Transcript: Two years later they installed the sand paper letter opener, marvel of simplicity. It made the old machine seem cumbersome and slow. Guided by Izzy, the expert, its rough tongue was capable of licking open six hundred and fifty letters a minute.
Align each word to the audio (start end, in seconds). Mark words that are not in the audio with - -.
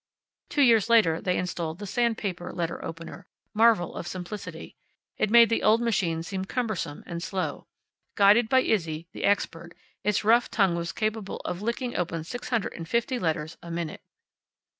Two 0.49 0.63
years 0.63 0.89
later 0.89 1.21
they 1.21 1.37
installed 1.37 1.77
the 1.77 1.85
sand 1.85 2.17
paper 2.17 2.51
letter 2.51 2.83
opener, 2.83 3.27
marvel 3.53 3.93
of 3.93 4.07
simplicity. 4.07 4.75
It 5.19 5.29
made 5.29 5.49
the 5.49 5.61
old 5.61 5.79
machine 5.79 6.23
seem 6.23 6.43
cumbersome 6.45 7.03
and 7.05 7.21
slow. 7.21 7.67
Guided 8.15 8.49
by 8.49 8.61
Izzy, 8.63 9.09
the 9.13 9.23
expert, 9.25 9.75
its 10.03 10.23
rough 10.23 10.49
tongue 10.49 10.75
was 10.75 10.91
capable 10.91 11.37
of 11.45 11.61
licking 11.61 11.95
open 11.95 12.23
six 12.23 12.49
hundred 12.49 12.73
and 12.73 12.89
fifty 12.89 13.19
letters 13.19 13.59
a 13.61 13.69
minute. 13.69 14.01